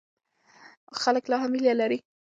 خلک 1.01 1.23
لا 1.31 1.37
هم 1.43 1.51
هیله 1.55 1.73
لري. 1.81 1.99